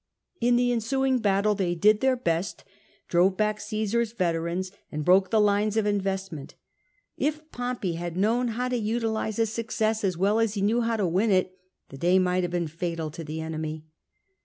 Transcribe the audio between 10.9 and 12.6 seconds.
to win it, the day might have